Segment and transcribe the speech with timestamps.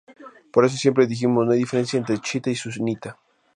[0.53, 3.19] Por eso siempre dijimos no hay diferencia entre chiita y sunita.